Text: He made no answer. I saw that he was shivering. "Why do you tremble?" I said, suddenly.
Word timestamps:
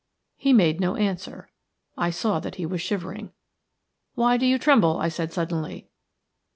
He 0.35 0.51
made 0.51 0.79
no 0.81 0.95
answer. 0.95 1.51
I 1.95 2.09
saw 2.09 2.39
that 2.39 2.55
he 2.55 2.65
was 2.65 2.81
shivering. 2.81 3.33
"Why 4.15 4.35
do 4.35 4.47
you 4.47 4.57
tremble?" 4.57 4.97
I 4.97 5.09
said, 5.09 5.31
suddenly. 5.31 5.91